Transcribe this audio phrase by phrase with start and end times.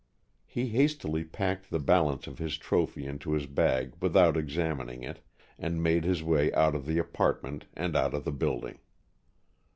[0.47, 5.19] He hastily packed the balance of his trophy into his bag without examining it,
[5.59, 8.79] and made his way out of the apartment and out of the building.